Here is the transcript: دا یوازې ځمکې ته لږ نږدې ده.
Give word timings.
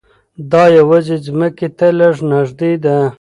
دا 0.51 0.63
یوازې 0.77 1.15
ځمکې 1.25 1.67
ته 1.77 1.87
لږ 1.99 2.15
نږدې 2.31 2.71
ده. 2.83 2.95